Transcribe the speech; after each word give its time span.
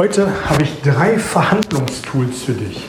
Heute 0.00 0.28
habe 0.48 0.62
ich 0.62 0.80
drei 0.80 1.18
Verhandlungstools 1.18 2.44
für 2.46 2.54
dich. 2.54 2.88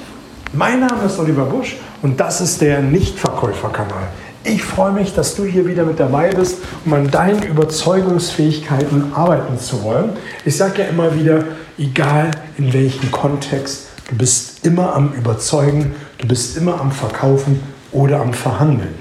Mein 0.53 0.79
Name 0.79 1.03
ist 1.07 1.19
Oliver 1.19 1.43
Busch 1.43 1.75
und 2.01 2.17
das 2.21 2.39
ist 2.39 2.61
der 2.61 2.81
Nichtverkäuferkanal. 2.81 4.07
Ich 4.45 4.63
freue 4.63 4.93
mich, 4.93 5.13
dass 5.13 5.35
du 5.35 5.43
hier 5.43 5.67
wieder 5.67 5.83
mit 5.83 5.99
dabei 5.99 6.29
bist, 6.29 6.59
um 6.85 6.93
an 6.93 7.11
deinen 7.11 7.43
Überzeugungsfähigkeiten 7.43 9.11
arbeiten 9.13 9.59
zu 9.59 9.83
wollen. 9.83 10.11
Ich 10.45 10.55
sage 10.55 10.83
ja 10.83 10.87
immer 10.87 11.13
wieder, 11.13 11.43
egal 11.77 12.31
in 12.57 12.71
welchem 12.71 13.11
Kontext, 13.11 13.87
du 14.09 14.15
bist 14.15 14.65
immer 14.65 14.95
am 14.95 15.11
Überzeugen, 15.11 15.93
du 16.17 16.29
bist 16.29 16.55
immer 16.55 16.79
am 16.79 16.93
Verkaufen 16.93 17.61
oder 17.91 18.21
am 18.21 18.31
Verhandeln. 18.31 18.95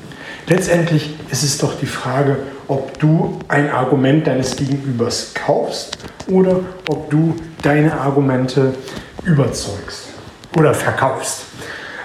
Letztendlich 0.49 1.15
ist 1.31 1.45
es 1.45 1.59
doch 1.59 1.79
die 1.79 1.87
Frage, 1.87 2.39
ob 2.71 2.99
du 3.01 3.39
ein 3.49 3.69
Argument 3.69 4.27
deines 4.27 4.55
Gegenübers 4.55 5.35
kaufst 5.35 5.99
oder 6.31 6.61
ob 6.89 7.11
du 7.11 7.35
deine 7.63 7.93
Argumente 7.93 8.75
überzeugst 9.25 10.11
oder 10.57 10.73
verkaufst. 10.73 11.43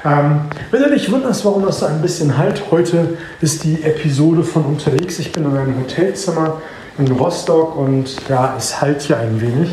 Ähm, 0.04 0.42
wenn 0.72 0.82
du 0.82 0.90
dich 0.90 1.12
wunderst, 1.12 1.46
warum 1.46 1.66
das 1.66 1.80
so 1.80 1.86
ein 1.86 2.02
bisschen 2.02 2.38
halt, 2.38 2.64
heute 2.72 3.18
ist 3.42 3.64
die 3.64 3.84
Episode 3.84 4.44
von 4.44 4.66
unterwegs. 4.66 5.20
Ich 5.20 5.32
bin 5.32 5.46
in 5.46 5.56
einem 5.56 5.80
Hotelzimmer 5.80 6.62
in 6.98 7.12
Rostock 7.12 7.76
und 7.76 8.16
ja, 8.28 8.56
es 8.58 8.82
halt 8.82 9.04
hier 9.04 9.20
ein 9.20 9.40
wenig. 9.40 9.70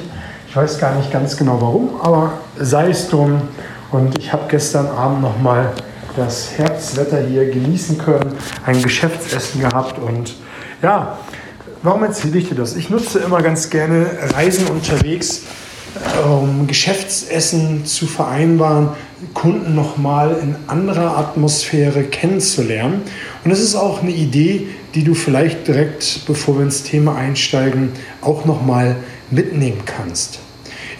Ich 0.46 0.54
weiß 0.54 0.78
gar 0.78 0.94
nicht 0.96 1.10
ganz 1.10 1.38
genau 1.38 1.58
warum, 1.60 2.00
aber 2.02 2.34
sei 2.58 2.90
es 2.90 3.08
drum. 3.08 3.40
Und 3.90 4.18
ich 4.18 4.32
habe 4.32 4.44
gestern 4.48 4.86
Abend 4.88 5.22
nochmal 5.22 5.72
das 6.16 6.50
Herbstwetter 6.56 7.20
hier 7.20 7.50
genießen 7.50 7.96
können, 7.96 8.34
ein 8.66 8.82
Geschäftsessen 8.82 9.62
gehabt 9.62 9.98
und 9.98 10.34
ja, 10.82 11.18
warum 11.82 12.02
erzähle 12.02 12.38
ich 12.38 12.48
dir 12.48 12.56
das? 12.56 12.76
Ich 12.76 12.90
nutze 12.90 13.20
immer 13.20 13.40
ganz 13.40 13.70
gerne 13.70 14.06
Reisen 14.34 14.66
unterwegs, 14.66 15.42
um 16.24 16.66
Geschäftsessen 16.66 17.86
zu 17.86 18.06
vereinbaren, 18.06 18.88
Kunden 19.34 19.74
nochmal 19.74 20.36
in 20.42 20.56
anderer 20.66 21.16
Atmosphäre 21.16 22.02
kennenzulernen. 22.02 23.02
Und 23.44 23.50
das 23.50 23.60
ist 23.60 23.76
auch 23.76 24.02
eine 24.02 24.10
Idee, 24.10 24.68
die 24.94 25.04
du 25.04 25.14
vielleicht 25.14 25.68
direkt, 25.68 26.22
bevor 26.26 26.56
wir 26.56 26.64
ins 26.64 26.82
Thema 26.82 27.14
einsteigen, 27.14 27.90
auch 28.20 28.44
nochmal 28.44 28.96
mitnehmen 29.30 29.82
kannst. 29.86 30.40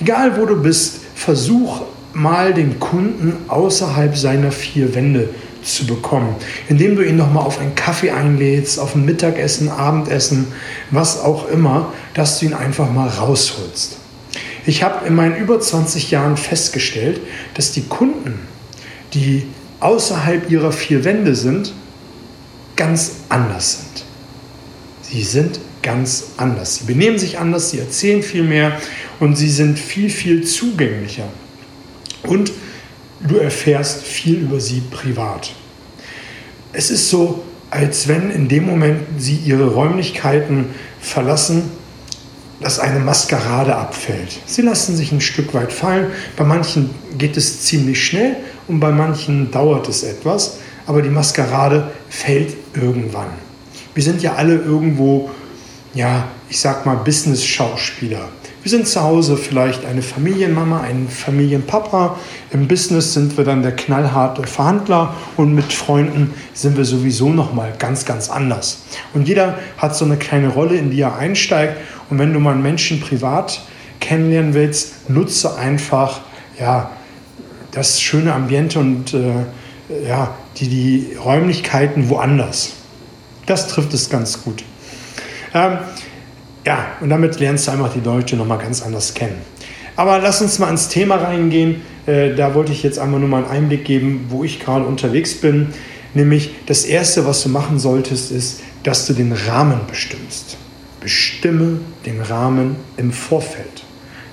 Egal 0.00 0.40
wo 0.40 0.46
du 0.46 0.62
bist, 0.62 1.00
versuch 1.14 1.82
mal 2.12 2.54
den 2.54 2.78
Kunden 2.78 3.36
außerhalb 3.48 4.16
seiner 4.16 4.52
vier 4.52 4.94
Wände 4.94 5.30
zu 5.62 5.86
bekommen, 5.86 6.34
indem 6.68 6.96
du 6.96 7.02
ihn 7.02 7.16
nochmal 7.16 7.44
auf 7.44 7.58
einen 7.58 7.74
Kaffee 7.74 8.10
einlädst, 8.10 8.78
auf 8.78 8.94
ein 8.94 9.04
Mittagessen, 9.04 9.68
Abendessen, 9.68 10.46
was 10.90 11.20
auch 11.20 11.48
immer, 11.48 11.92
dass 12.14 12.38
du 12.38 12.46
ihn 12.46 12.54
einfach 12.54 12.90
mal 12.90 13.08
rausholst. 13.08 13.98
Ich 14.66 14.82
habe 14.82 15.06
in 15.06 15.14
meinen 15.14 15.36
über 15.36 15.60
20 15.60 16.10
Jahren 16.10 16.36
festgestellt, 16.36 17.20
dass 17.54 17.72
die 17.72 17.82
Kunden, 17.82 18.38
die 19.14 19.46
außerhalb 19.80 20.50
ihrer 20.50 20.72
vier 20.72 21.04
Wände 21.04 21.34
sind, 21.34 21.72
ganz 22.76 23.12
anders 23.28 23.78
sind. 23.78 24.04
Sie 25.02 25.22
sind 25.22 25.58
ganz 25.82 26.24
anders. 26.36 26.76
Sie 26.76 26.84
benehmen 26.84 27.18
sich 27.18 27.38
anders, 27.38 27.70
sie 27.70 27.80
erzählen 27.80 28.22
viel 28.22 28.44
mehr 28.44 28.80
und 29.20 29.36
sie 29.36 29.50
sind 29.50 29.78
viel, 29.78 30.08
viel 30.08 30.44
zugänglicher. 30.44 31.28
Und 32.22 32.52
du 33.26 33.36
erfährst 33.36 34.02
viel 34.02 34.40
über 34.40 34.60
sie 34.60 34.82
privat. 34.90 35.52
Es 36.72 36.90
ist 36.90 37.08
so, 37.08 37.44
als 37.70 38.08
wenn 38.08 38.30
in 38.30 38.48
dem 38.48 38.66
Moment 38.66 39.00
sie 39.18 39.36
ihre 39.36 39.72
Räumlichkeiten 39.72 40.66
verlassen, 41.00 41.70
dass 42.60 42.78
eine 42.78 43.00
Maskerade 43.00 43.74
abfällt. 43.74 44.38
Sie 44.46 44.62
lassen 44.62 44.96
sich 44.96 45.10
ein 45.10 45.20
Stück 45.20 45.52
weit 45.52 45.72
fallen. 45.72 46.08
Bei 46.36 46.44
manchen 46.44 46.90
geht 47.18 47.36
es 47.36 47.62
ziemlich 47.62 48.04
schnell 48.04 48.36
und 48.68 48.78
bei 48.78 48.92
manchen 48.92 49.50
dauert 49.50 49.88
es 49.88 50.02
etwas, 50.04 50.58
aber 50.86 51.02
die 51.02 51.08
Maskerade 51.08 51.90
fällt 52.08 52.56
irgendwann. 52.74 53.28
Wir 53.94 54.02
sind 54.02 54.22
ja 54.22 54.34
alle 54.34 54.54
irgendwo, 54.54 55.30
ja, 55.94 56.28
ich 56.48 56.60
sag 56.60 56.86
mal, 56.86 56.96
Business-Schauspieler. 56.96 58.28
Wir 58.62 58.70
sind 58.70 58.86
zu 58.86 59.02
Hause 59.02 59.36
vielleicht 59.36 59.84
eine 59.84 60.02
Familienmama, 60.02 60.82
ein 60.82 61.08
Familienpapa. 61.08 62.16
Im 62.52 62.68
Business 62.68 63.12
sind 63.12 63.36
wir 63.36 63.42
dann 63.42 63.62
der 63.62 63.74
knallharte 63.74 64.44
Verhandler 64.44 65.16
und 65.36 65.52
mit 65.52 65.72
Freunden 65.72 66.32
sind 66.54 66.76
wir 66.76 66.84
sowieso 66.84 67.30
noch 67.30 67.52
mal 67.52 67.72
ganz, 67.76 68.04
ganz 68.04 68.30
anders. 68.30 68.82
Und 69.14 69.26
jeder 69.26 69.58
hat 69.78 69.96
so 69.96 70.04
eine 70.04 70.16
kleine 70.16 70.46
Rolle, 70.46 70.76
in 70.76 70.92
die 70.92 71.00
er 71.00 71.16
einsteigt. 71.16 71.76
Und 72.08 72.20
wenn 72.20 72.32
du 72.32 72.38
mal 72.38 72.52
einen 72.52 72.62
Menschen 72.62 73.00
privat 73.00 73.62
kennenlernen 73.98 74.54
willst, 74.54 75.10
nutze 75.10 75.56
einfach 75.56 76.20
ja, 76.60 76.92
das 77.72 78.00
schöne 78.00 78.32
Ambiente 78.32 78.78
und 78.78 79.12
äh, 79.12 80.06
ja, 80.06 80.34
die, 80.58 80.68
die 80.68 81.16
Räumlichkeiten 81.16 82.08
woanders. 82.10 82.74
Das 83.46 83.66
trifft 83.66 83.92
es 83.92 84.08
ganz 84.08 84.44
gut. 84.44 84.62
Ähm, 85.52 85.78
ja, 86.64 86.86
und 87.00 87.10
damit 87.10 87.40
lernst 87.40 87.66
du 87.66 87.72
einfach 87.72 87.92
die 87.92 88.00
Leute 88.00 88.36
nochmal 88.36 88.58
ganz 88.58 88.82
anders 88.82 89.14
kennen. 89.14 89.36
Aber 89.96 90.18
lass 90.20 90.40
uns 90.40 90.58
mal 90.58 90.70
ins 90.70 90.88
Thema 90.88 91.16
reingehen. 91.16 91.82
Äh, 92.06 92.34
da 92.34 92.54
wollte 92.54 92.72
ich 92.72 92.82
jetzt 92.82 92.98
einmal 92.98 93.20
nur 93.20 93.28
mal 93.28 93.44
einen 93.44 93.50
Einblick 93.50 93.84
geben, 93.84 94.26
wo 94.28 94.44
ich 94.44 94.60
gerade 94.60 94.84
unterwegs 94.84 95.34
bin. 95.34 95.68
Nämlich 96.14 96.54
das 96.66 96.84
Erste, 96.84 97.26
was 97.26 97.42
du 97.42 97.48
machen 97.48 97.78
solltest, 97.78 98.30
ist, 98.32 98.60
dass 98.82 99.06
du 99.06 99.12
den 99.12 99.32
Rahmen 99.32 99.80
bestimmst. 99.88 100.56
Bestimme 101.00 101.80
den 102.06 102.20
Rahmen 102.20 102.76
im 102.96 103.12
Vorfeld. 103.12 103.84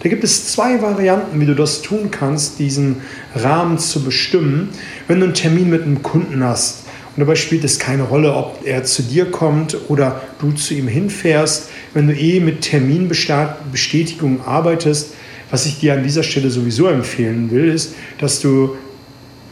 Da 0.01 0.07
gibt 0.07 0.23
es 0.23 0.53
zwei 0.53 0.81
Varianten, 0.81 1.39
wie 1.41 1.45
du 1.45 1.55
das 1.55 1.81
tun 1.81 2.09
kannst, 2.09 2.59
diesen 2.59 3.01
Rahmen 3.35 3.79
zu 3.79 4.03
bestimmen. 4.03 4.69
Wenn 5.07 5.19
du 5.19 5.25
einen 5.25 5.33
Termin 5.33 5.69
mit 5.69 5.83
einem 5.83 6.03
Kunden 6.03 6.43
hast, 6.43 6.83
und 7.15 7.21
dabei 7.21 7.35
spielt 7.35 7.63
es 7.63 7.79
keine 7.79 8.03
Rolle, 8.03 8.33
ob 8.33 8.59
er 8.65 8.83
zu 8.83 9.01
dir 9.03 9.29
kommt 9.31 9.75
oder 9.89 10.21
du 10.39 10.51
zu 10.51 10.73
ihm 10.73 10.87
hinfährst. 10.87 11.69
Wenn 11.93 12.07
du 12.07 12.15
eh 12.15 12.39
mit 12.39 12.61
Terminbestätigung 12.61 14.41
arbeitest, 14.45 15.13
was 15.51 15.65
ich 15.65 15.79
dir 15.79 15.93
an 15.93 16.03
dieser 16.03 16.23
Stelle 16.23 16.49
sowieso 16.49 16.87
empfehlen 16.87 17.51
will, 17.51 17.69
ist, 17.69 17.95
dass 18.19 18.39
du 18.39 18.77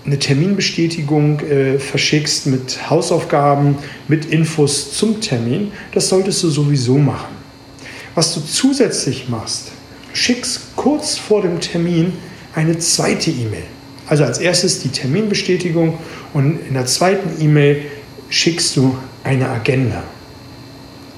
eine 0.06 0.20
Terminbestätigung 0.20 1.42
äh, 1.42 1.80
verschickst 1.80 2.48
mit 2.48 2.90
Hausaufgaben, 2.90 3.76
mit 4.08 4.26
Infos 4.26 4.94
zum 4.94 5.20
Termin. 5.20 5.72
Das 5.94 6.08
solltest 6.08 6.44
du 6.44 6.50
sowieso 6.50 6.98
machen. 6.98 7.36
Was 8.16 8.34
du 8.34 8.40
zusätzlich 8.40 9.28
machst, 9.28 9.72
schickst 10.14 10.76
kurz 10.76 11.18
vor 11.18 11.42
dem 11.42 11.60
Termin 11.60 12.14
eine 12.56 12.80
zweite 12.80 13.30
E-Mail. 13.30 13.66
Also 14.08 14.24
als 14.24 14.40
erstes 14.40 14.80
die 14.80 14.90
Terminbestätigung 14.90 15.98
und 16.34 16.60
in 16.68 16.74
der 16.74 16.86
zweiten 16.86 17.42
E-Mail 17.42 17.84
schickst 18.30 18.76
du 18.78 18.98
eine 19.24 19.50
Agenda. 19.50 20.04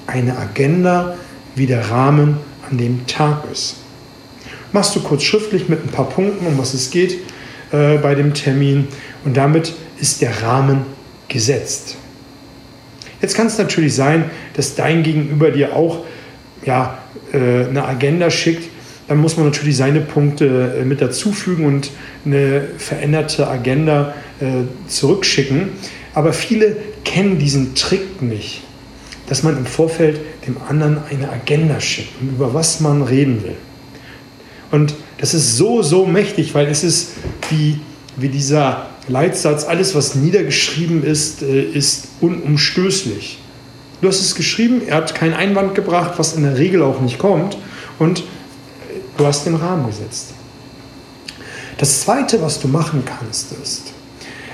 Eine 0.06 0.36
Agenda, 0.36 1.16
wie 1.54 1.66
der 1.66 1.90
Rahmen 1.90 2.38
an 2.68 2.78
dem 2.78 3.06
Tag 3.06 3.44
ist. 3.52 3.76
Machst 4.72 4.94
du 4.94 5.00
kurz 5.00 5.22
schriftlich 5.22 5.68
mit 5.68 5.84
ein 5.84 5.90
paar 5.90 6.08
Punkten, 6.08 6.46
um 6.46 6.58
was 6.58 6.74
es 6.74 6.90
geht 6.90 7.18
äh, 7.72 7.98
bei 7.98 8.14
dem 8.14 8.34
Termin 8.34 8.88
und 9.24 9.36
damit 9.36 9.74
ist 10.00 10.22
der 10.22 10.42
Rahmen 10.42 10.82
gesetzt. 11.28 11.96
Jetzt 13.20 13.34
kann 13.34 13.46
es 13.46 13.58
natürlich 13.58 13.94
sein, 13.94 14.30
dass 14.54 14.74
dein 14.74 15.02
Gegenüber 15.02 15.50
dir 15.50 15.76
auch 15.76 16.04
ja, 16.64 16.98
äh, 17.32 17.66
eine 17.66 17.84
Agenda 17.84 18.30
schickt, 18.30 18.69
dann 19.10 19.18
muss 19.18 19.36
man 19.36 19.46
natürlich 19.46 19.76
seine 19.76 20.00
Punkte 20.00 20.76
äh, 20.78 20.84
mit 20.84 21.00
dazufügen 21.00 21.64
und 21.64 21.90
eine 22.24 22.62
veränderte 22.78 23.48
Agenda 23.48 24.14
äh, 24.38 24.62
zurückschicken. 24.86 25.70
Aber 26.14 26.32
viele 26.32 26.76
kennen 27.04 27.36
diesen 27.36 27.74
Trick 27.74 28.22
nicht, 28.22 28.62
dass 29.28 29.42
man 29.42 29.56
im 29.56 29.66
Vorfeld 29.66 30.20
dem 30.46 30.58
anderen 30.68 30.98
eine 31.10 31.28
Agenda 31.28 31.80
schickt 31.80 32.22
über 32.22 32.54
was 32.54 32.78
man 32.78 33.02
reden 33.02 33.42
will. 33.42 33.56
Und 34.70 34.94
das 35.18 35.34
ist 35.34 35.56
so, 35.56 35.82
so 35.82 36.06
mächtig, 36.06 36.54
weil 36.54 36.68
es 36.68 36.84
ist 36.84 37.14
wie, 37.48 37.80
wie 38.16 38.28
dieser 38.28 38.90
Leitsatz, 39.08 39.64
alles 39.64 39.96
was 39.96 40.14
niedergeschrieben 40.14 41.02
ist, 41.02 41.42
äh, 41.42 41.62
ist 41.62 42.06
unumstößlich. 42.20 43.40
Du 44.02 44.06
hast 44.06 44.20
es 44.20 44.36
geschrieben, 44.36 44.82
er 44.86 44.98
hat 44.98 45.16
keinen 45.16 45.34
Einwand 45.34 45.74
gebracht, 45.74 46.12
was 46.16 46.34
in 46.34 46.44
der 46.44 46.58
Regel 46.58 46.80
auch 46.84 47.00
nicht 47.00 47.18
kommt. 47.18 47.56
Und 47.98 48.22
Du 49.20 49.26
hast 49.26 49.44
den 49.44 49.56
Rahmen 49.56 49.84
gesetzt. 49.84 50.28
Das 51.76 52.00
Zweite, 52.00 52.40
was 52.40 52.58
du 52.58 52.68
machen 52.68 53.04
kannst, 53.04 53.52
ist, 53.52 53.92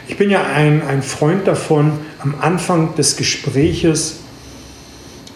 ich 0.09 0.17
bin 0.17 0.29
ja 0.29 0.43
ein, 0.43 0.83
ein 0.83 1.05
Freund 1.05 1.47
davon, 1.47 1.93
am 2.19 2.35
Anfang 2.41 2.97
des 2.97 3.17
Gespräches 3.17 4.17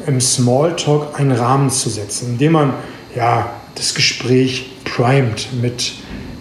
im 0.04 0.20
Smalltalk 0.20 1.16
einen 1.16 1.30
Rahmen 1.30 1.70
zu 1.70 1.90
setzen, 1.90 2.30
indem 2.30 2.52
man 2.54 2.74
ja, 3.14 3.54
das 3.76 3.94
Gespräch 3.94 4.72
primet 4.82 5.46
mit 5.62 5.92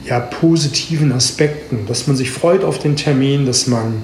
ja, 0.06 0.20
positiven 0.20 1.12
Aspekten, 1.12 1.86
dass 1.86 2.08
man 2.08 2.16
sich 2.16 2.32
freut 2.32 2.64
auf 2.64 2.80
den 2.80 2.96
Termin, 2.96 3.46
dass 3.46 3.68
man 3.68 4.02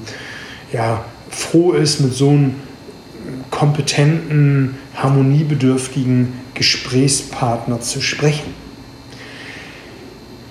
ja, 0.71 1.03
froh 1.31 1.71
ist, 1.71 2.01
mit 2.01 2.13
so 2.13 2.29
einem 2.29 2.55
kompetenten, 3.49 4.75
harmoniebedürftigen 4.93 6.33
Gesprächspartner 6.53 7.81
zu 7.81 7.99
sprechen. 7.99 8.64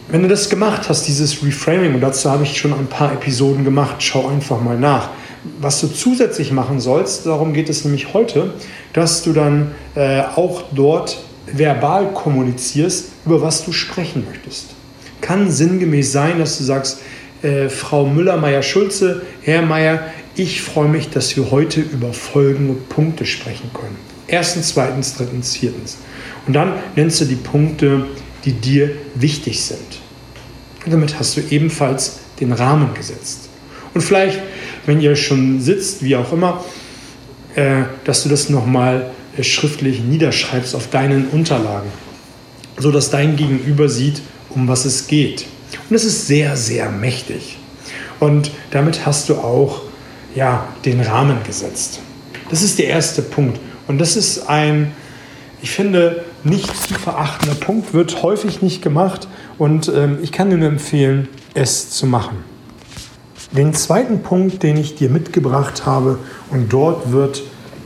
Wenn 0.09 0.23
du 0.23 0.29
das 0.29 0.51
gemacht 0.51 0.89
hast, 0.89 1.07
dieses 1.09 1.43
Reframing, 1.45 1.95
und 1.95 2.01
dazu 2.01 2.31
habe 2.31 2.45
ich 2.45 2.57
schon 2.57 2.73
ein 2.73 2.87
paar 2.87 3.13
Episoden 3.13 3.65
gemacht, 3.65 3.97
schau 3.99 4.29
einfach 4.29 4.61
mal 4.61 4.79
nach. 4.79 5.11
Was 5.61 5.81
du 5.81 5.89
zusätzlich 5.89 6.53
machen 6.53 6.81
sollst, 6.81 7.27
darum 7.27 7.53
geht 7.53 7.69
es 7.69 7.85
nämlich 7.85 8.15
heute, 8.15 8.55
dass 8.93 9.23
du 9.23 9.33
dann 9.33 9.73
äh, 9.95 10.23
auch 10.23 10.65
dort 10.73 11.19
verbal 11.47 12.13
kommunizierst, 12.13 13.07
über 13.27 13.43
was 13.43 13.65
du 13.65 13.73
sprechen 13.73 14.25
möchtest. 14.31 14.71
Kann 15.21 15.51
sinngemäß 15.51 16.13
sein, 16.13 16.39
dass 16.39 16.59
du 16.59 16.65
sagst, 16.65 17.01
äh, 17.43 17.69
Frau 17.69 18.07
Müller-Meyer-Schulze, 18.07 19.23
Herr 19.43 19.63
Meyer, 19.63 20.01
ich 20.37 20.63
freue 20.63 20.89
mich, 20.89 21.11
dass 21.11 21.37
wir 21.37 21.51
heute 21.51 21.81
über 21.81 22.13
folgende 22.13 22.75
Punkte 22.75 23.27
sprechen 23.27 23.71
können. 23.73 23.97
Erstens, 24.27 24.71
zweitens, 24.71 25.17
drittens, 25.17 25.57
viertens. 25.57 25.99
Und 26.47 26.55
dann 26.55 26.73
nennst 26.97 27.21
du 27.21 27.27
die 27.27 27.37
Punkte, 27.37 28.07
die 28.45 28.53
dir 28.53 28.91
wichtig 29.15 29.63
sind. 29.63 30.01
Und 30.85 30.93
damit 30.93 31.19
hast 31.19 31.37
du 31.37 31.41
ebenfalls 31.51 32.19
den 32.41 32.53
Rahmen 32.53 32.95
gesetzt. 32.95 33.49
Und 33.95 34.03
vielleicht, 34.03 34.41
wenn 34.87 35.01
ihr 35.01 35.17
schon 35.17 35.61
sitzt, 35.61 36.03
wie 36.03 36.17
auch 36.17 36.33
immer, 36.33 36.65
äh, 37.55 37.85
dass 38.05 38.25
du 38.25 38.29
das 38.29 38.51
nochmal 38.51 39.11
äh, 39.37 39.43
schriftlich 39.43 40.01
niederschreibst 40.01 40.75
auf 40.75 40.91
deinen 40.91 41.29
Unterlagen, 41.29 41.91
sodass 42.77 43.11
dein 43.11 43.37
Gegenüber 43.37 43.89
sieht, 43.89 44.21
um 44.51 44.69
was 44.69 44.85
es 44.85 45.07
geht. 45.07 45.47
Und 45.89 45.97
es 45.97 46.05
ist 46.05 46.27
sehr, 46.27 46.57
sehr 46.57 46.91
mächtig. 46.91 47.59
Und 48.21 48.51
damit 48.71 49.07
hast 49.07 49.29
du 49.29 49.37
auch 49.37 49.83
ja, 50.35 50.69
den 50.85 51.01
Rahmen 51.01 51.39
gesetzt. 51.45 52.01
Das 52.51 52.63
ist 52.63 52.79
der 52.79 52.87
erste 52.87 53.23
Punkt. 53.23 53.61
Und 53.87 53.99
das 53.99 54.17
ist 54.17 54.49
ein, 54.49 54.93
ich 55.63 55.71
finde, 55.71 56.25
nicht 56.45 56.77
zu 56.77 56.95
verachtender 56.95 57.55
Punkt, 57.55 57.95
wird 57.95 58.23
häufig 58.23 58.63
nicht 58.63 58.83
gemacht. 58.83 59.29
Und 59.59 59.89
ähm, 59.89 60.19
ich 60.23 60.33
kann 60.33 60.51
dir 60.51 60.59
nur 60.59 60.69
empfehlen, 60.69 61.29
es 61.55 61.91
zu 61.91 62.07
machen. 62.07 62.39
Den 63.53 63.73
zweiten 63.73 64.23
Punkt, 64.23 64.63
den 64.63 64.77
ich 64.77 64.97
dir 64.97 65.11
mitgebracht 65.11 65.87
habe, 65.87 66.19
und 66.51 66.73
dort 66.73 67.13
wird 67.13 67.43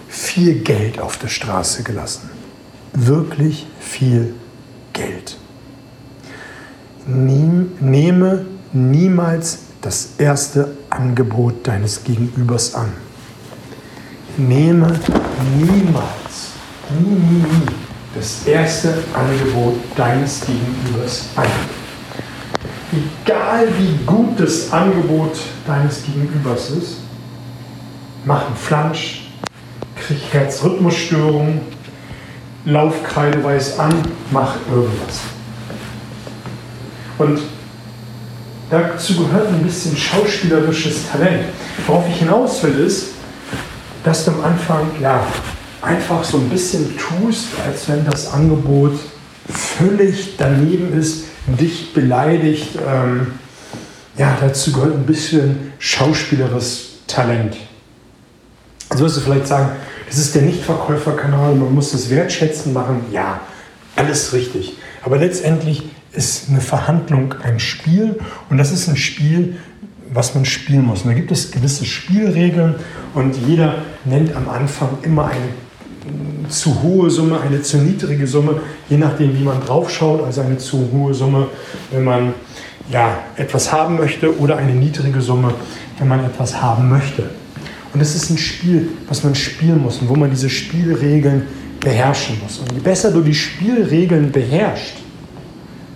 viel 0.08 0.60
Geld 0.60 0.98
auf 1.00 1.18
der 1.18 1.28
Straße 1.28 1.82
gelassen. 1.82 2.30
Wirklich 2.94 3.66
viel 3.78 4.34
Geld. 4.92 5.36
Nehme 7.06 8.46
niemals 8.72 9.60
das 9.82 10.10
erste 10.18 10.76
Angebot 10.90 11.66
deines 11.66 12.04
Gegenübers 12.04 12.74
an. 12.74 12.92
Nehme 14.36 14.98
niemals, 15.58 16.52
nie, 16.98 17.10
nie, 17.10 17.42
nie 17.42 17.87
das 18.18 18.44
erste 18.46 18.94
Angebot 19.14 19.76
deines 19.96 20.40
Gegenübers 20.40 21.26
an. 21.36 21.46
Egal 22.92 23.68
wie 23.78 24.04
gut 24.04 24.40
das 24.40 24.72
Angebot 24.72 25.38
deines 25.66 26.02
Gegenübers 26.02 26.70
ist, 26.70 26.96
mach 28.24 28.46
einen 28.46 28.56
Flansch, 28.56 29.28
krieg 29.94 30.18
Herzrhythmusstörungen, 30.32 31.60
Laufkreide 32.64 33.42
weiß 33.44 33.78
an, 33.78 33.94
mach 34.32 34.56
irgendwas. 34.68 35.20
Und 37.18 37.38
dazu 38.68 39.16
gehört 39.16 39.48
ein 39.48 39.62
bisschen 39.62 39.96
schauspielerisches 39.96 41.08
Talent. 41.10 41.44
Worauf 41.86 42.08
ich 42.08 42.16
hinaus 42.16 42.62
will, 42.64 42.80
ist, 42.80 43.10
dass 44.02 44.24
du 44.24 44.32
am 44.32 44.44
Anfang 44.44 44.86
ja, 45.00 45.22
einfach 45.82 46.24
so 46.24 46.38
ein 46.38 46.48
bisschen 46.48 46.96
tust, 46.96 47.48
als 47.64 47.88
wenn 47.88 48.04
das 48.04 48.32
Angebot 48.32 48.98
völlig 49.48 50.36
daneben 50.36 50.98
ist, 50.98 51.24
dich 51.46 51.94
beleidigt. 51.94 52.78
Ähm, 52.86 53.32
ja, 54.16 54.36
dazu 54.40 54.72
gehört 54.72 54.94
ein 54.94 55.06
bisschen 55.06 55.72
schauspielerisches 55.78 57.04
Talent. 57.06 57.56
Also 58.88 59.04
wirst 59.04 59.18
du 59.18 59.20
vielleicht 59.20 59.46
sagen, 59.46 59.70
das 60.08 60.18
ist 60.18 60.34
der 60.34 60.42
Nichtverkäuferkanal, 60.42 61.54
man 61.54 61.74
muss 61.74 61.92
das 61.92 62.10
wertschätzen 62.10 62.72
machen. 62.72 63.04
Ja, 63.12 63.40
alles 63.96 64.32
richtig. 64.32 64.76
Aber 65.04 65.18
letztendlich 65.18 65.84
ist 66.12 66.48
eine 66.48 66.60
Verhandlung 66.60 67.34
ein 67.42 67.60
Spiel 67.60 68.18
und 68.50 68.58
das 68.58 68.72
ist 68.72 68.88
ein 68.88 68.96
Spiel, 68.96 69.56
was 70.10 70.34
man 70.34 70.44
spielen 70.44 70.86
muss. 70.86 71.02
Und 71.02 71.08
da 71.08 71.14
gibt 71.14 71.30
es 71.30 71.50
gewisse 71.50 71.84
Spielregeln 71.84 72.76
und 73.14 73.36
jeder 73.46 73.76
nennt 74.04 74.34
am 74.34 74.48
Anfang 74.48 74.98
immer 75.02 75.26
eine 75.26 75.48
zu 76.48 76.82
hohe 76.82 77.10
Summe, 77.10 77.40
eine 77.40 77.62
zu 77.62 77.78
niedrige 77.78 78.26
Summe, 78.26 78.60
je 78.88 78.96
nachdem, 78.96 79.38
wie 79.38 79.42
man 79.42 79.60
draufschaut. 79.60 80.24
Also 80.24 80.40
eine 80.40 80.58
zu 80.58 80.88
hohe 80.92 81.14
Summe, 81.14 81.48
wenn 81.90 82.04
man 82.04 82.34
ja, 82.90 83.18
etwas 83.36 83.72
haben 83.72 83.96
möchte 83.96 84.38
oder 84.38 84.56
eine 84.56 84.72
niedrige 84.72 85.20
Summe, 85.20 85.52
wenn 85.98 86.08
man 86.08 86.24
etwas 86.24 86.60
haben 86.60 86.88
möchte. 86.88 87.24
Und 87.92 88.00
es 88.00 88.14
ist 88.14 88.30
ein 88.30 88.38
Spiel, 88.38 88.88
was 89.08 89.24
man 89.24 89.34
spielen 89.34 89.82
muss 89.82 89.98
und 89.98 90.08
wo 90.08 90.14
man 90.14 90.30
diese 90.30 90.50
Spielregeln 90.50 91.42
beherrschen 91.80 92.38
muss. 92.42 92.58
Und 92.58 92.72
je 92.72 92.80
besser 92.80 93.10
du 93.10 93.20
die 93.20 93.34
Spielregeln 93.34 94.30
beherrschst, 94.30 94.94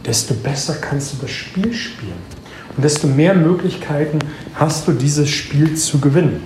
desto 0.04 0.34
besser 0.34 0.76
kannst 0.80 1.12
du 1.12 1.16
das 1.22 1.30
Spiel 1.30 1.72
spielen. 1.72 2.32
Und 2.76 2.84
desto 2.84 3.06
mehr 3.06 3.34
Möglichkeiten 3.34 4.18
hast 4.54 4.88
du, 4.88 4.92
dieses 4.92 5.28
Spiel 5.28 5.74
zu 5.74 5.98
gewinnen. 5.98 6.42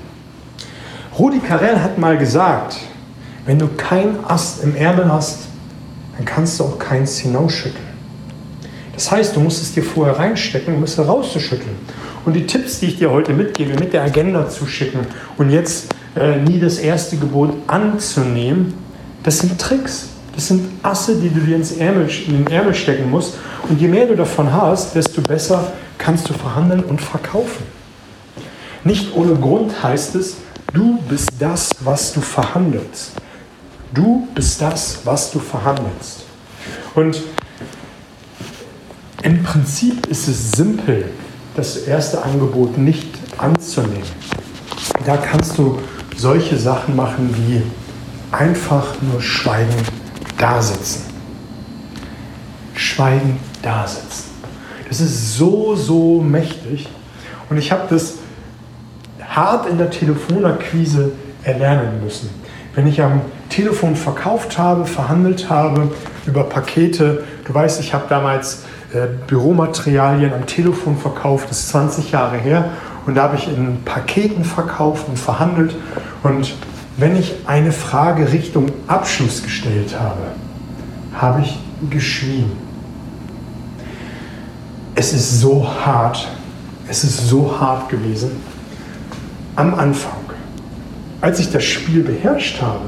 Rudi 1.18 1.38
Carell 1.38 1.78
hat 1.80 1.98
mal 1.98 2.18
gesagt, 2.18 2.78
wenn 3.46 3.58
du 3.58 3.68
kein 3.76 4.24
Ast 4.26 4.62
im 4.62 4.76
Ärmel 4.76 5.10
hast, 5.10 5.46
dann 6.16 6.24
kannst 6.24 6.58
du 6.58 6.64
auch 6.64 6.78
keins 6.78 7.18
hinausschütteln. 7.18 7.86
Das 8.92 9.10
heißt, 9.10 9.36
du 9.36 9.40
musst 9.40 9.62
es 9.62 9.72
dir 9.72 9.82
vorher 9.82 10.18
reinstecken, 10.18 10.74
um 10.74 10.82
es 10.82 10.96
herauszuschütteln. 10.96 11.76
Und 12.24 12.32
die 12.32 12.46
Tipps, 12.46 12.80
die 12.80 12.86
ich 12.86 12.98
dir 12.98 13.10
heute 13.10 13.32
mitgebe, 13.32 13.78
mit 13.78 13.92
der 13.92 14.02
Agenda 14.02 14.48
zu 14.48 14.66
schicken 14.66 15.00
und 15.36 15.50
jetzt 15.50 15.94
äh, 16.16 16.38
nie 16.40 16.58
das 16.58 16.78
erste 16.78 17.16
Gebot 17.16 17.52
anzunehmen, 17.66 18.74
das 19.22 19.38
sind 19.38 19.60
Tricks. 19.60 20.08
Das 20.34 20.48
sind 20.48 20.68
Asse, 20.82 21.16
die 21.16 21.30
du 21.30 21.40
dir 21.40 21.56
ins 21.56 21.72
Ärmel, 21.72 22.08
in 22.26 22.44
den 22.44 22.46
Ärmel 22.48 22.74
stecken 22.74 23.10
musst. 23.10 23.34
Und 23.68 23.80
je 23.80 23.88
mehr 23.88 24.06
du 24.06 24.16
davon 24.16 24.52
hast, 24.52 24.94
desto 24.94 25.20
besser 25.22 25.72
kannst 25.98 26.28
du 26.28 26.34
verhandeln 26.34 26.84
und 26.84 27.00
verkaufen. 27.00 27.64
Nicht 28.84 29.14
ohne 29.14 29.34
Grund 29.34 29.82
heißt 29.82 30.14
es, 30.14 30.36
du 30.72 30.98
bist 31.08 31.30
das, 31.38 31.70
was 31.80 32.12
du 32.12 32.20
verhandelst. 32.20 33.12
Du 33.92 34.26
bist 34.34 34.60
das, 34.60 35.00
was 35.04 35.30
du 35.30 35.38
verhandelst. 35.38 36.24
Und 36.94 37.22
im 39.22 39.42
Prinzip 39.42 40.06
ist 40.06 40.28
es 40.28 40.52
simpel, 40.52 41.10
das 41.54 41.76
erste 41.78 42.22
Angebot 42.22 42.76
nicht 42.78 43.08
anzunehmen. 43.38 44.02
Da 45.04 45.16
kannst 45.16 45.56
du 45.58 45.78
solche 46.16 46.56
Sachen 46.58 46.96
machen 46.96 47.34
wie 47.36 47.62
einfach 48.34 48.86
nur 49.00 49.20
schweigend 49.20 49.84
dasitzen. 50.38 51.02
Schweigend 52.74 53.38
dasitzen. 53.62 54.30
Das 54.88 55.00
ist 55.00 55.36
so, 55.36 55.74
so 55.74 56.20
mächtig. 56.20 56.88
Und 57.48 57.58
ich 57.58 57.72
habe 57.72 57.86
das 57.88 58.14
hart 59.20 59.68
in 59.68 59.78
der 59.78 59.90
Telefonakquise 59.90 61.12
erlernen 61.42 62.02
müssen. 62.02 62.30
Wenn 62.74 62.86
ich 62.86 63.02
am 63.02 63.22
Telefon 63.48 63.96
verkauft 63.96 64.58
habe, 64.58 64.86
verhandelt 64.86 65.48
habe 65.50 65.90
über 66.26 66.44
Pakete, 66.44 67.24
du 67.44 67.54
weißt, 67.54 67.80
ich 67.80 67.94
habe 67.94 68.04
damals 68.08 68.64
äh, 68.92 69.06
Büromaterialien 69.26 70.32
am 70.32 70.46
Telefon 70.46 70.96
verkauft, 70.96 71.50
das 71.50 71.60
ist 71.60 71.68
20 71.70 72.12
Jahre 72.12 72.36
her, 72.36 72.70
und 73.06 73.14
da 73.14 73.24
habe 73.24 73.36
ich 73.36 73.46
in 73.48 73.82
Paketen 73.84 74.44
verkauft 74.44 75.08
und 75.08 75.18
verhandelt. 75.18 75.76
Und 76.24 76.54
wenn 76.96 77.16
ich 77.16 77.34
eine 77.46 77.70
Frage 77.70 78.32
Richtung 78.32 78.72
Abschluss 78.88 79.42
gestellt 79.42 79.98
habe, 79.98 80.22
habe 81.14 81.42
ich 81.42 81.58
geschwiegen. 81.88 82.52
Es 84.94 85.12
ist 85.12 85.40
so 85.40 85.68
hart, 85.84 86.26
es 86.88 87.04
ist 87.04 87.28
so 87.28 87.60
hart 87.60 87.88
gewesen. 87.88 88.30
Am 89.54 89.74
Anfang, 89.74 90.18
als 91.20 91.38
ich 91.38 91.50
das 91.52 91.64
Spiel 91.64 92.02
beherrscht 92.02 92.60
habe, 92.60 92.86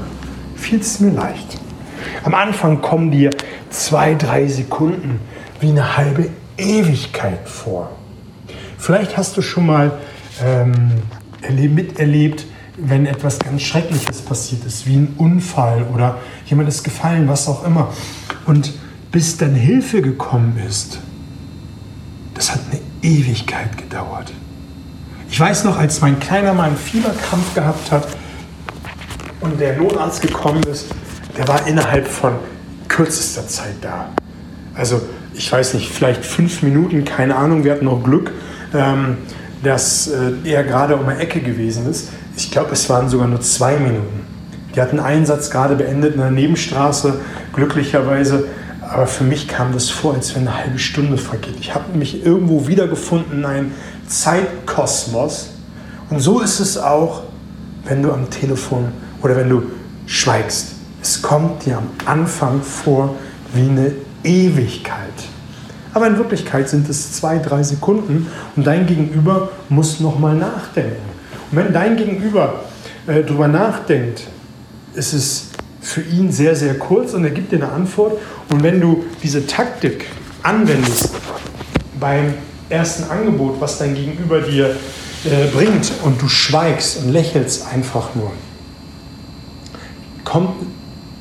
fiel 0.59 0.79
es 0.79 0.99
mir 0.99 1.11
leicht. 1.11 1.59
Am 2.23 2.33
Anfang 2.33 2.81
kommen 2.81 3.11
dir 3.11 3.31
zwei, 3.69 4.15
drei 4.15 4.47
Sekunden 4.47 5.19
wie 5.59 5.69
eine 5.69 5.97
halbe 5.97 6.29
Ewigkeit 6.57 7.47
vor. 7.47 7.91
Vielleicht 8.77 9.17
hast 9.17 9.35
du 9.37 9.41
schon 9.41 9.65
mal 9.65 9.91
ähm, 10.43 10.91
miterlebt, 11.49 12.45
wenn 12.77 13.05
etwas 13.05 13.39
ganz 13.39 13.61
Schreckliches 13.61 14.21
passiert 14.21 14.63
ist, 14.65 14.87
wie 14.87 14.95
ein 14.95 15.13
Unfall 15.17 15.85
oder 15.93 16.17
jemand 16.45 16.69
ist 16.69 16.83
gefallen, 16.83 17.27
was 17.27 17.47
auch 17.47 17.65
immer. 17.65 17.93
Und 18.45 18.73
bis 19.11 19.37
dann 19.37 19.53
Hilfe 19.53 20.01
gekommen 20.01 20.61
ist, 20.67 20.99
das 22.35 22.53
hat 22.53 22.61
eine 22.71 22.79
Ewigkeit 23.01 23.77
gedauert. 23.77 24.31
Ich 25.29 25.39
weiß 25.39 25.65
noch, 25.65 25.77
als 25.77 26.01
mein 26.01 26.19
Kleiner 26.19 26.53
mal 26.53 26.69
einen 26.69 26.77
Fieberkrampf 26.77 27.53
gehabt 27.53 27.91
hat 27.91 28.07
und 29.41 29.59
der 29.59 29.77
Notarzt 29.77 30.21
gekommen 30.21 30.63
ist, 30.63 30.87
der 31.37 31.47
war 31.47 31.65
innerhalb 31.67 32.07
von 32.07 32.33
kürzester 32.87 33.47
Zeit 33.47 33.75
da. 33.81 34.09
Also 34.75 35.01
ich 35.33 35.51
weiß 35.51 35.73
nicht, 35.75 35.89
vielleicht 35.89 36.25
fünf 36.25 36.63
Minuten, 36.63 37.05
keine 37.05 37.35
Ahnung, 37.35 37.63
wir 37.63 37.71
hatten 37.71 37.85
noch 37.85 38.03
Glück, 38.03 38.31
ähm, 38.73 39.17
dass 39.63 40.07
äh, 40.07 40.31
er 40.43 40.63
gerade 40.63 40.95
um 40.95 41.07
eine 41.07 41.19
Ecke 41.19 41.39
gewesen 41.39 41.89
ist. 41.89 42.09
Ich 42.35 42.51
glaube, 42.51 42.71
es 42.73 42.89
waren 42.89 43.09
sogar 43.09 43.27
nur 43.27 43.41
zwei 43.41 43.77
Minuten. 43.77 44.25
Die 44.75 44.81
hatten 44.81 44.99
einen 44.99 45.19
Einsatz 45.19 45.49
gerade 45.49 45.75
beendet 45.75 46.15
in 46.15 46.21
der 46.21 46.31
Nebenstraße, 46.31 47.19
glücklicherweise. 47.53 48.45
Aber 48.81 49.07
für 49.07 49.23
mich 49.23 49.47
kam 49.47 49.73
das 49.73 49.89
vor, 49.89 50.13
als 50.13 50.35
wenn 50.35 50.47
eine 50.47 50.57
halbe 50.57 50.79
Stunde 50.79 51.17
vergeht. 51.17 51.55
Ich 51.59 51.75
habe 51.75 51.97
mich 51.97 52.25
irgendwo 52.25 52.67
wiedergefunden 52.67 53.39
in 53.39 53.45
einem 53.45 53.71
Zeitkosmos. 54.07 55.51
Und 56.09 56.19
so 56.19 56.39
ist 56.39 56.59
es 56.59 56.77
auch, 56.77 57.23
wenn 57.85 58.01
du 58.01 58.11
am 58.11 58.29
Telefon 58.29 58.91
oder 59.21 59.35
wenn 59.35 59.49
du 59.49 59.63
schweigst. 60.05 60.75
Es 61.01 61.21
kommt 61.21 61.65
dir 61.65 61.77
am 61.77 61.89
Anfang 62.05 62.61
vor 62.61 63.15
wie 63.53 63.69
eine 63.69 63.91
Ewigkeit. 64.23 65.13
Aber 65.93 66.07
in 66.07 66.17
Wirklichkeit 66.17 66.69
sind 66.69 66.87
es 66.89 67.13
zwei, 67.13 67.39
drei 67.39 67.63
Sekunden 67.63 68.27
und 68.55 68.67
dein 68.67 68.85
Gegenüber 68.85 69.49
muss 69.69 69.99
nochmal 69.99 70.35
nachdenken. 70.35 71.01
Und 71.51 71.57
wenn 71.57 71.73
dein 71.73 71.97
Gegenüber 71.97 72.63
äh, 73.07 73.23
darüber 73.23 73.47
nachdenkt, 73.47 74.27
ist 74.93 75.13
es 75.13 75.47
für 75.81 76.01
ihn 76.01 76.31
sehr, 76.31 76.55
sehr 76.55 76.77
kurz 76.77 77.13
und 77.13 77.23
er 77.23 77.31
gibt 77.31 77.51
dir 77.51 77.57
eine 77.57 77.71
Antwort. 77.71 78.19
Und 78.51 78.61
wenn 78.63 78.79
du 78.79 79.05
diese 79.23 79.47
Taktik 79.47 80.05
anwendest 80.43 81.11
beim 81.99 82.33
ersten 82.69 83.09
Angebot, 83.09 83.59
was 83.59 83.79
dein 83.79 83.95
Gegenüber 83.95 84.41
dir 84.41 84.75
äh, 85.25 85.47
bringt 85.53 85.91
und 86.03 86.21
du 86.21 86.27
schweigst 86.27 87.03
und 87.03 87.11
lächelst 87.11 87.65
einfach 87.73 88.13
nur, 88.15 88.31
kommt, 90.29 90.51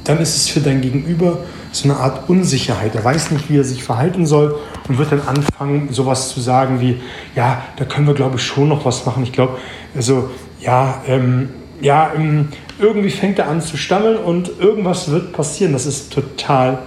dann 0.04 0.18
ist 0.18 0.36
es 0.36 0.48
für 0.48 0.60
dein 0.60 0.80
Gegenüber 0.80 1.38
so 1.72 1.88
eine 1.88 1.98
Art 1.98 2.28
Unsicherheit. 2.28 2.94
Er 2.94 3.04
weiß 3.04 3.30
nicht, 3.30 3.50
wie 3.50 3.58
er 3.58 3.64
sich 3.64 3.82
verhalten 3.82 4.26
soll 4.26 4.58
und 4.88 4.98
wird 4.98 5.12
dann 5.12 5.22
anfangen, 5.22 5.88
sowas 5.92 6.30
zu 6.30 6.40
sagen 6.40 6.80
wie, 6.80 7.00
ja, 7.34 7.62
da 7.76 7.84
können 7.84 8.06
wir, 8.06 8.14
glaube 8.14 8.36
ich, 8.36 8.42
schon 8.42 8.68
noch 8.68 8.84
was 8.84 9.04
machen. 9.06 9.22
Ich 9.22 9.32
glaube, 9.32 9.58
also, 9.94 10.30
ja, 10.60 11.02
ähm, 11.06 11.50
ja, 11.80 12.12
ähm, 12.16 12.48
irgendwie 12.78 13.10
fängt 13.10 13.38
er 13.38 13.48
an 13.48 13.60
zu 13.60 13.76
stammeln 13.76 14.16
und 14.16 14.50
irgendwas 14.60 15.10
wird 15.10 15.32
passieren. 15.32 15.72
Das 15.72 15.86
ist 15.86 16.12
total 16.12 16.78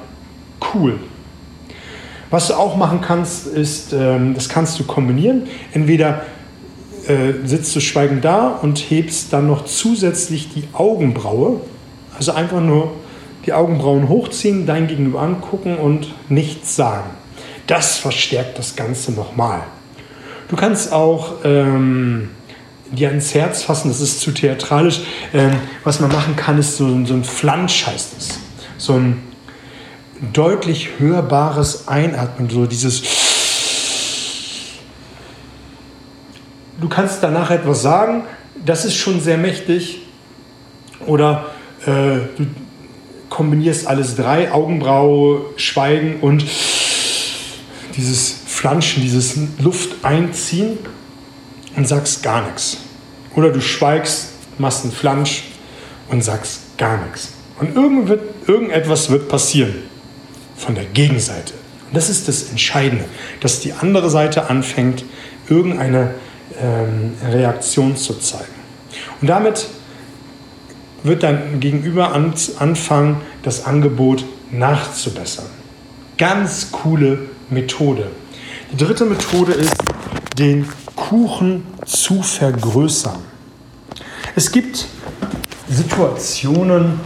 cool. 0.74 1.00
Was 2.30 2.48
du 2.48 2.54
auch 2.54 2.78
machen 2.78 3.02
kannst, 3.02 3.48
ist, 3.48 3.94
ähm, 3.94 4.34
das 4.34 4.48
kannst 4.50 4.80
du 4.80 4.84
kombinieren. 4.84 5.44
Entweder 5.74 6.24
äh, 7.08 7.46
sitzt 7.46 7.76
du 7.76 7.80
schweigend 7.80 8.24
da 8.24 8.48
und 8.48 8.78
hebst 8.80 9.34
dann 9.34 9.48
noch 9.48 9.66
zusätzlich 9.66 10.54
die 10.54 10.64
Augenbraue. 10.74 11.62
Also 12.22 12.34
einfach 12.34 12.62
nur 12.62 12.92
die 13.48 13.54
Augenbrauen 13.54 14.08
hochziehen, 14.08 14.68
dein 14.68 14.86
Gegenüber 14.86 15.22
angucken 15.22 15.78
und 15.78 16.14
nichts 16.30 16.76
sagen. 16.76 17.10
Das 17.66 17.98
verstärkt 17.98 18.60
das 18.60 18.76
Ganze 18.76 19.12
nochmal. 19.12 19.64
Du 20.48 20.56
kannst 20.56 20.94
auch 20.94 21.38
ähm, 21.44 22.30
dir 22.92 23.08
ans 23.08 23.34
Herz 23.34 23.64
fassen, 23.64 23.88
das 23.88 24.02
ist 24.02 24.20
zu 24.20 24.34
theatralisch. 24.34 25.00
Ähm, 25.34 25.54
was 25.84 26.00
man 26.00 26.12
machen 26.12 26.36
kann, 26.36 26.60
ist 26.60 26.78
so, 26.78 26.86
so 27.08 27.16
ein 27.16 27.24
Flansch 27.24 27.88
heißt 27.88 28.14
es. 28.20 28.40
So 28.78 28.94
ein 28.94 29.24
deutlich 30.32 31.00
hörbares 31.00 31.88
Einatmen, 31.88 32.52
so 32.52 32.68
dieses. 32.68 33.02
Du 36.80 36.88
kannst 36.88 37.24
danach 37.24 37.50
etwas 37.50 37.82
sagen, 37.82 38.26
das 38.64 38.86
ist 38.86 38.96
schon 38.96 39.20
sehr 39.20 39.40
mächtig. 39.40 40.04
Oder 41.08 41.46
äh, 41.86 42.20
du 42.38 42.48
kombinierst 43.30 43.88
alles 43.88 44.16
drei, 44.16 44.52
Augenbraue, 44.52 45.46
Schweigen 45.56 46.20
und 46.22 46.46
dieses 47.96 48.36
Flanschen, 48.46 49.02
dieses 49.02 49.38
Luft 49.60 50.04
einziehen 50.04 50.78
und 51.76 51.88
sagst 51.88 52.24
gar 52.24 52.46
nichts. 52.46 52.78
Oder 53.36 53.52
du 53.52 53.62
schweigst, 53.62 54.34
machst 54.58 54.84
einen 54.84 54.94
Flansch 54.94 55.44
und 56.10 56.24
sagst 56.24 56.78
gar 56.78 57.04
nichts. 57.06 57.34
Und 57.60 57.76
irgendetwas 58.48 59.10
wird 59.10 59.30
passieren 59.30 59.76
von 60.58 60.76
der 60.76 60.86
Gegenseite. 60.86 61.54
Und 61.88 61.98
das 61.98 62.10
ist 62.10 62.28
das 62.28 62.50
Entscheidende, 62.50 63.06
dass 63.40 63.60
die 63.60 63.74
andere 63.74 64.10
Seite 64.10 64.50
anfängt, 64.50 65.06
irgendeine 65.48 66.16
ähm, 66.62 67.14
Reaktion 67.30 67.96
zu 67.96 68.16
zeigen. 68.16 68.54
Und 69.22 69.28
damit 69.28 69.68
wird 71.04 71.24
dein 71.24 71.60
Gegenüber 71.60 72.14
anfangen, 72.14 73.18
das 73.44 73.66
Angebot 73.66 74.24
nachzubessern. 74.52 75.48
Ganz 76.18 76.72
coole 76.72 77.20
Methode. 77.50 78.08
Die 78.72 78.78
dritte 78.78 79.06
Methode 79.06 79.54
ist, 79.54 79.76
den 80.38 80.68
Kuchen 80.96 81.66
zu 81.86 82.22
vergrößern. 82.22 83.20
Es 84.36 84.52
gibt 84.52 84.86
Situationen, 85.68 87.00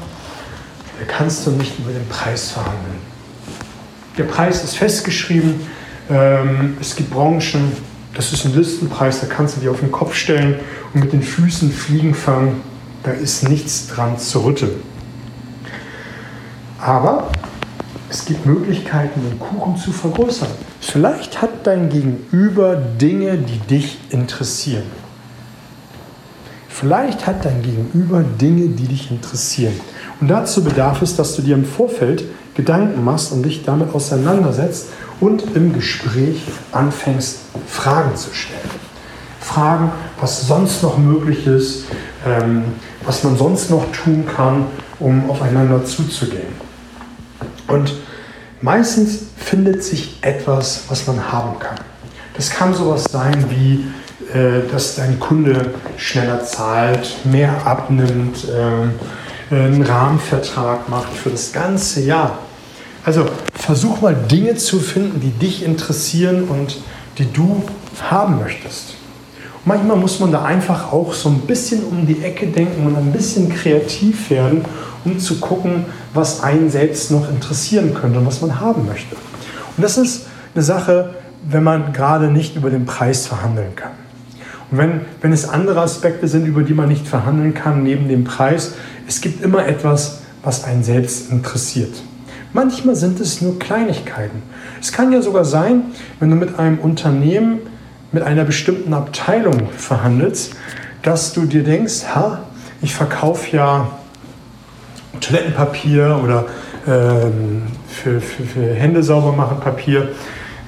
da 0.99 1.05
kannst 1.07 1.47
du 1.47 1.51
nicht 1.51 1.79
über 1.79 1.91
den 1.91 2.07
Preis 2.07 2.51
verhandeln. 2.51 2.99
Der 4.17 4.25
Preis 4.25 4.63
ist 4.63 4.77
festgeschrieben. 4.77 5.61
Ähm, 6.09 6.77
es 6.79 6.95
gibt 6.95 7.11
Branchen, 7.11 7.71
das 8.13 8.31
ist 8.31 8.45
ein 8.45 8.55
Listenpreis, 8.55 9.21
da 9.21 9.27
kannst 9.27 9.57
du 9.57 9.61
dir 9.61 9.71
auf 9.71 9.79
den 9.79 9.91
Kopf 9.91 10.13
stellen 10.15 10.59
und 10.93 11.03
mit 11.03 11.13
den 11.13 11.23
Füßen 11.23 11.71
Fliegen 11.71 12.13
fangen 12.13 12.61
da 13.05 13.12
ist 13.12 13.47
nichts 13.47 13.88
dran 13.88 14.17
zu 14.17 14.39
rütteln. 14.39 14.81
Aber 16.79 17.29
es 18.09 18.25
gibt 18.25 18.45
Möglichkeiten, 18.45 19.21
den 19.21 19.39
Kuchen 19.39 19.77
zu 19.77 19.91
vergrößern. 19.91 20.50
Vielleicht 20.81 21.41
hat 21.41 21.65
dein 21.67 21.89
Gegenüber 21.89 22.75
Dinge, 22.75 23.38
die 23.38 23.59
dich 23.59 23.97
interessieren. 24.09 24.83
Vielleicht 26.67 27.25
hat 27.25 27.45
dein 27.45 27.62
Gegenüber 27.62 28.24
Dinge, 28.24 28.67
die 28.67 28.88
dich 28.88 29.09
interessieren. 29.09 29.74
Und 30.19 30.27
dazu 30.27 30.63
bedarf 30.63 31.01
es, 31.01 31.15
dass 31.15 31.35
du 31.35 31.41
dir 31.41 31.55
im 31.55 31.65
Vorfeld 31.65 32.25
Gedanken 32.55 33.03
machst 33.03 33.31
und 33.31 33.43
dich 33.43 33.63
damit 33.63 33.93
auseinandersetzt 33.93 34.88
und 35.19 35.43
im 35.55 35.74
Gespräch 35.74 36.41
anfängst, 36.71 37.39
Fragen 37.67 38.15
zu 38.15 38.33
stellen. 38.33 38.85
Fragen, 39.39 39.91
was 40.19 40.47
sonst 40.47 40.81
noch 40.83 40.97
möglich 40.97 41.45
ist, 41.47 41.85
ähm, 42.25 42.63
was 43.05 43.24
man 43.24 43.38
sonst 43.38 43.69
noch 43.69 43.91
tun 43.91 44.25
kann, 44.25 44.65
um 45.00 45.29
aufeinander 45.29 45.85
zuzugehen. 45.85 46.53
Und 47.67 47.93
meistens 48.62 49.19
findet 49.38 49.83
sich 49.83 50.17
etwas, 50.21 50.83
was 50.89 51.07
man 51.07 51.31
haben 51.31 51.59
kann. 51.59 51.77
Das 52.35 52.50
kann 52.50 52.74
sowas 52.74 53.05
sein 53.09 53.45
wie, 53.50 53.85
äh, 54.38 54.69
dass 54.71 54.95
dein 54.95 55.19
Kunde 55.19 55.74
schneller 55.97 56.43
zahlt, 56.43 57.25
mehr 57.25 57.65
abnimmt, 57.65 58.47
äh, 58.50 59.53
einen 59.53 59.83
Rahmenvertrag 59.83 60.89
macht 60.89 61.13
für 61.13 61.29
das 61.29 61.53
ganze 61.53 62.01
Jahr. 62.01 62.39
Also 63.03 63.25
versuch 63.53 64.01
mal 64.01 64.15
Dinge 64.15 64.55
zu 64.55 64.79
finden, 64.79 65.21
die 65.21 65.29
dich 65.29 65.63
interessieren 65.63 66.45
und 66.45 66.77
die 67.19 67.31
du 67.31 67.63
haben 68.01 68.39
möchtest. 68.39 68.95
Manchmal 69.67 69.98
muss 69.98 70.19
man 70.19 70.31
da 70.31 70.43
einfach 70.43 70.93
auch 70.93 71.12
so 71.13 71.27
ein 71.29 71.39
bisschen 71.39 71.84
um 71.84 72.05
die 72.05 72.24
Ecke 72.24 72.45
denken 72.45 72.86
und 72.86 72.95
ein 72.95 73.12
bisschen 73.12 73.50
kreativ 73.50 74.29
werden, 74.29 74.63
um 75.03 75.17
zu 75.17 75.39
gucken, 75.39 75.86
was 76.13 76.43
einen 76.43 76.69
selbst 76.69 77.10
noch 77.10 77.27
interessieren 77.29 77.95
könnte 77.95 78.19
und 78.19 78.27
was 78.27 78.41
man 78.41 78.60
haben 78.60 78.86
möchte. 78.86 79.15
Und 79.15 79.84
das 79.84 79.98
ist 79.98 80.27
eine 80.53 80.63
Sache, 80.63 81.15
wenn 81.50 81.63
man 81.63 81.93
gerade 81.93 82.27
nicht 82.27 82.55
über 82.55 82.69
den 82.69 82.86
Preis 82.86 83.25
verhandeln 83.25 83.75
kann. 83.75 83.91
Und 84.69 84.77
wenn, 84.77 85.01
wenn 85.22 85.34
es 85.34 85.50
andere 85.50 85.81
Aspekte 85.81 86.27
sind, 86.27 86.45
über 86.45 86.62
die 86.62 86.74
man 86.74 86.88
nicht 86.88 87.07
verhandeln 87.07 87.55
kann, 87.55 87.81
neben 87.81 88.07
dem 88.07 88.24
Preis, 88.24 88.74
es 89.07 89.19
gibt 89.19 89.43
immer 89.43 89.67
etwas, 89.67 90.19
was 90.43 90.63
einen 90.63 90.84
selbst 90.84 91.31
interessiert. 91.31 91.93
Manchmal 92.53 92.95
sind 92.95 93.19
es 93.19 93.41
nur 93.41 93.60
Kleinigkeiten. 93.60 94.43
Es 94.79 94.91
kann 94.91 95.12
ja 95.12 95.22
sogar 95.22 95.43
sein, 95.43 95.84
wenn 96.19 96.29
du 96.29 96.36
mit 96.36 96.57
einem 96.57 96.77
Unternehmen 96.77 97.60
mit 98.15 98.24
einer 98.24 98.45
bestimmten 98.45 98.93
Abteilung 98.93 99.67
verhandelst, 99.77 100.53
dass 101.01 101.34
du 101.34 101.43
dir 101.43 101.65
denkst, 101.65 102.05
ha, 102.15 102.39
ich 102.81 102.95
verkaufe 102.95 103.53
ja 103.53 103.89
Toilettenpapier 105.19 106.22
oder 106.24 106.45
ähm, 106.88 107.63
für, 107.89 108.22
für, 108.22 108.43
für, 108.43 108.74
Hände 108.74 109.03
sauber 109.03 109.34
machen 109.34 109.60
Papier, 109.60 110.12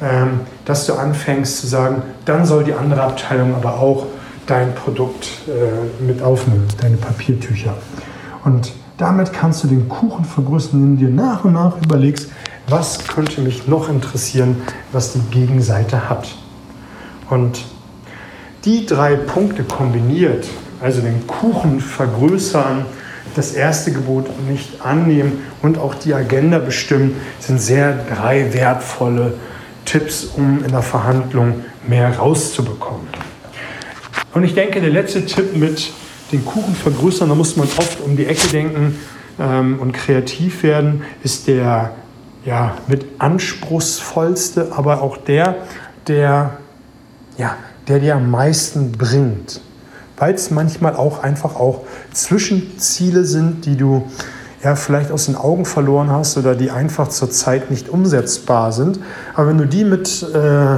ähm, 0.02 0.42
dass 0.66 0.88
du 0.88 0.96
anfängst 0.96 1.60
zu 1.60 1.68
sagen, 1.68 2.02
dann 2.26 2.46
soll 2.46 2.66
die 2.66 2.74
andere 2.74 3.04
Abteilung 3.04 3.56
aber 3.56 3.80
auch 3.80 4.08
dein 4.46 4.76
Produkt 4.76 5.30
äh, 5.48 6.04
mit 6.04 6.22
aufnehmen, 6.22 6.68
deine 6.82 6.98
Papiertücher. 6.98 7.76
Und 8.44 8.74
damit 8.98 9.32
kannst 9.32 9.64
du 9.64 9.70
den 9.70 9.88
Kuchen 9.88 10.26
vergrößern, 10.26 10.82
indem 10.82 11.00
du 11.00 11.06
dir 11.06 11.16
nach 11.16 11.46
und 11.46 11.54
nach 11.54 11.78
überlegst, 11.82 12.30
was 12.68 13.08
könnte 13.08 13.40
mich 13.40 13.70
noch 13.70 13.88
interessieren, 13.88 14.58
was 14.92 15.14
die 15.14 15.22
Gegenseite 15.32 16.10
hat. 16.10 16.28
Und 17.30 17.66
die 18.66 18.86
drei 18.86 19.16
Punkte 19.16 19.64
kombiniert, 19.64 20.48
also 20.82 21.02
den 21.02 21.26
Kuchen 21.28 21.80
vergrößern, 21.80 22.86
das 23.36 23.54
erste 23.54 23.92
Gebot 23.92 24.28
nicht 24.50 24.82
annehmen 24.84 25.44
und 25.62 25.78
auch 25.78 25.96
die 25.96 26.14
Agenda 26.14 26.60
bestimmen, 26.60 27.16
sind 27.40 27.62
sehr 27.62 27.94
drei 28.14 28.54
wertvolle 28.54 29.34
Tipps, 29.86 30.26
um 30.36 30.64
in 30.64 30.72
der 30.72 30.82
Verhandlung 30.82 31.64
mehr 31.88 32.18
rauszubekommen. 32.18 33.08
Und 34.34 34.44
ich 34.44 34.54
denke, 34.54 34.82
der 34.82 34.90
letzte 34.90 35.26
Tipp 35.26 35.56
mit 35.56 35.92
den 36.32 36.46
Kuchen 36.46 36.76
vergrößern, 36.76 37.30
da 37.30 37.36
muss 37.36 37.56
man 37.56 37.68
oft 37.78 38.02
um 38.02 38.18
die 38.18 38.26
Ecke 38.26 38.48
denken 38.48 39.00
ähm, 39.40 39.80
und 39.80 39.94
kreativ 39.94 40.64
werden, 40.64 41.04
ist 41.24 41.48
der 41.48 41.92
ja, 42.46 42.78
mit 42.88 43.06
anspruchsvollste, 43.20 44.72
aber 44.72 45.02
auch 45.02 45.18
der, 45.18 45.56
der, 46.08 46.58
ja, 47.38 47.56
der 47.88 48.00
dir 48.00 48.16
am 48.16 48.30
meisten 48.30 48.92
bringt. 48.92 49.62
Weil 50.18 50.34
es 50.34 50.50
manchmal 50.50 50.96
auch 50.96 51.22
einfach 51.22 51.56
auch 51.56 51.84
Zwischenziele 52.12 53.24
sind, 53.24 53.66
die 53.66 53.78
du 53.78 54.10
ja, 54.64 54.76
vielleicht 54.76 55.12
aus 55.12 55.28
den 55.28 55.36
Augen 55.36 55.66
verloren 55.66 56.10
hast 56.10 56.38
oder 56.38 56.56
die 56.56 56.72
einfach 56.72 57.10
zurzeit 57.10 57.70
nicht 57.70 57.90
umsetzbar 57.90 58.72
sind. 58.72 59.00
Aber 59.36 59.48
wenn 59.48 59.58
du 59.58 59.68
die 59.68 59.84
mit 59.84 60.24
äh, 60.34 60.78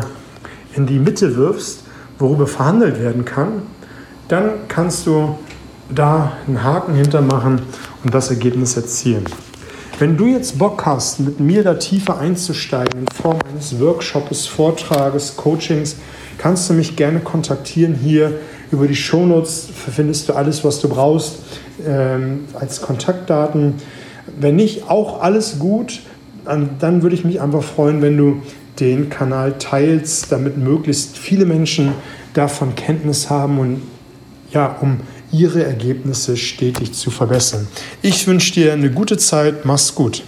in 0.75 0.85
die 0.85 0.99
Mitte 0.99 1.35
wirfst, 1.35 1.83
worüber 2.17 2.47
verhandelt 2.47 2.99
werden 2.99 3.23
kann, 3.23 3.63
dann 4.27 4.51
kannst 4.67 5.07
du 5.07 5.37
da 5.93 6.33
einen 6.45 6.63
Haken 6.63 6.93
hintermachen 6.93 7.61
und 8.03 8.13
das 8.13 8.29
Ergebnis 8.29 8.75
erzielen. 8.75 9.25
Wenn 9.97 10.15
du 10.15 10.27
jetzt 10.27 10.57
Bock 10.57 10.85
hast, 10.85 11.19
mit 11.19 11.39
mir 11.39 11.63
da 11.63 11.73
tiefer 11.73 12.19
einzusteigen 12.19 13.01
in 13.01 13.07
Form 13.21 13.39
eines 13.51 13.79
Workshops, 13.79 14.45
Vortrages, 14.45 15.35
Coachings, 15.35 15.95
kannst 16.39 16.69
du 16.69 16.73
mich 16.73 16.95
gerne 16.95 17.19
kontaktieren. 17.19 17.93
Hier 17.93 18.39
über 18.71 18.87
die 18.87 18.95
Shownotes 18.95 19.67
findest 19.95 20.27
du 20.29 20.33
alles, 20.33 20.63
was 20.63 20.79
du 20.79 20.89
brauchst 20.89 21.35
ähm, 21.85 22.45
als 22.59 22.81
Kontaktdaten. 22.81 23.75
Wenn 24.39 24.55
nicht, 24.55 24.89
auch 24.89 25.21
alles 25.21 25.59
gut. 25.59 26.01
Dann, 26.45 27.03
würde 27.03 27.15
ich 27.15 27.23
mich 27.23 27.41
einfach 27.41 27.61
freuen, 27.61 28.01
wenn 28.01 28.17
du 28.17 28.41
den 28.79 29.09
Kanal 29.09 29.59
teilst, 29.59 30.31
damit 30.31 30.57
möglichst 30.57 31.15
viele 31.15 31.45
Menschen 31.45 31.93
davon 32.33 32.73
Kenntnis 32.73 33.29
haben 33.29 33.59
und 33.59 33.81
ja, 34.51 34.77
um 34.81 35.01
ihre 35.31 35.63
Ergebnisse 35.63 36.37
stetig 36.37 36.93
zu 36.93 37.11
verbessern. 37.11 37.67
Ich 38.01 38.25
wünsche 38.25 38.53
dir 38.53 38.73
eine 38.73 38.89
gute 38.89 39.17
Zeit, 39.17 39.65
mach's 39.65 39.93
gut. 39.93 40.23